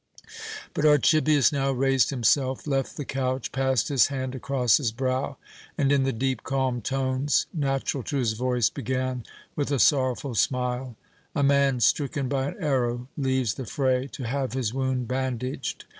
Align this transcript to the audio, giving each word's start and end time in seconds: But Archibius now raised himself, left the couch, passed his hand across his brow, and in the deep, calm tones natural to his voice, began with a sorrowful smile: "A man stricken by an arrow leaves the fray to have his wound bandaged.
But 0.73 0.83
Archibius 0.83 1.51
now 1.51 1.71
raised 1.71 2.09
himself, 2.09 2.65
left 2.65 2.97
the 2.97 3.05
couch, 3.05 3.51
passed 3.51 3.89
his 3.89 4.07
hand 4.07 4.33
across 4.33 4.77
his 4.77 4.91
brow, 4.91 5.37
and 5.77 5.91
in 5.91 6.05
the 6.05 6.11
deep, 6.11 6.41
calm 6.41 6.81
tones 6.81 7.45
natural 7.53 8.01
to 8.05 8.17
his 8.17 8.33
voice, 8.33 8.71
began 8.71 9.23
with 9.55 9.69
a 9.69 9.77
sorrowful 9.77 10.33
smile: 10.33 10.95
"A 11.35 11.43
man 11.43 11.81
stricken 11.81 12.27
by 12.27 12.47
an 12.47 12.55
arrow 12.59 13.09
leaves 13.15 13.53
the 13.53 13.67
fray 13.67 14.07
to 14.13 14.23
have 14.23 14.53
his 14.53 14.73
wound 14.73 15.07
bandaged. 15.07 15.85